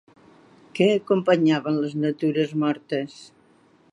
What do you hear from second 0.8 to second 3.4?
acompanyaven les natures mortes?